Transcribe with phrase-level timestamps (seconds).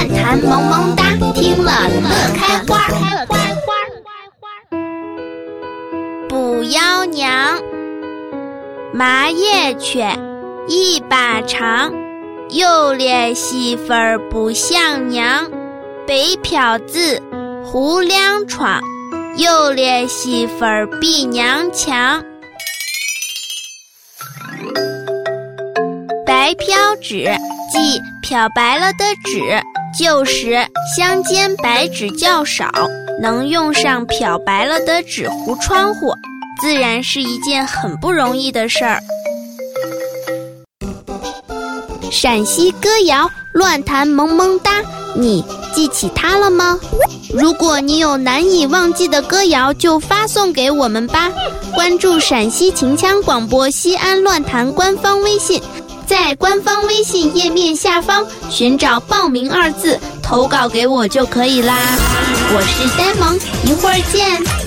[0.00, 1.04] 乱弹萌萌哒，
[1.34, 2.88] 听了乐开花。
[6.26, 7.60] 捕妖娘，
[8.94, 10.08] 麻叶雀，
[10.68, 11.92] 一把长，
[12.48, 15.50] 又咧细粉不像娘。
[16.06, 17.20] 北漂子，
[17.62, 18.80] 胡亮闯，
[19.36, 22.24] 又咧细粉比娘强。
[26.24, 27.30] 白漂纸，
[27.70, 29.62] 即漂白了的纸，
[29.98, 30.56] 旧时
[30.96, 32.70] 乡间白纸较少，
[33.20, 36.14] 能用上漂白了的纸糊窗户，
[36.60, 39.00] 自然是一件很不容易的事儿。
[42.10, 44.80] 陕西歌谣乱弹萌萌哒，
[45.14, 46.78] 你记起它了吗？
[47.34, 51.30] 如果你有难以忘记的歌谣，就发送给我们吧。
[51.74, 55.60] 关注陕西秦腔广播西安乱弹官方微信，
[56.10, 61.72] 在官方微信页面下方寻找“报名”二字，投稿给我就可以啦。
[62.52, 64.59] 我是呆萌，一会儿见。